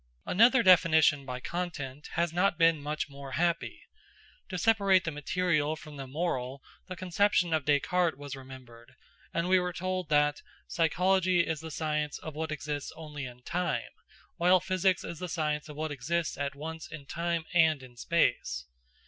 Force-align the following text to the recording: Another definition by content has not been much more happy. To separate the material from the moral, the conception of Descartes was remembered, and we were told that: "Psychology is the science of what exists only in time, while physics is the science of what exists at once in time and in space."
Another 0.25 0.63
definition 0.63 1.27
by 1.27 1.39
content 1.39 2.07
has 2.13 2.33
not 2.33 2.57
been 2.57 2.81
much 2.81 3.07
more 3.07 3.33
happy. 3.33 3.83
To 4.49 4.57
separate 4.57 5.03
the 5.03 5.11
material 5.11 5.75
from 5.75 5.95
the 5.97 6.07
moral, 6.07 6.63
the 6.87 6.95
conception 6.95 7.53
of 7.53 7.65
Descartes 7.65 8.17
was 8.17 8.35
remembered, 8.35 8.95
and 9.31 9.47
we 9.47 9.59
were 9.59 9.71
told 9.71 10.09
that: 10.09 10.41
"Psychology 10.67 11.41
is 11.45 11.59
the 11.59 11.69
science 11.69 12.17
of 12.17 12.33
what 12.33 12.51
exists 12.51 12.91
only 12.95 13.25
in 13.25 13.43
time, 13.43 13.91
while 14.37 14.59
physics 14.59 15.03
is 15.03 15.19
the 15.19 15.29
science 15.29 15.69
of 15.69 15.75
what 15.75 15.91
exists 15.91 16.35
at 16.35 16.55
once 16.55 16.87
in 16.91 17.05
time 17.05 17.45
and 17.53 17.83
in 17.83 17.95
space." 17.95 18.65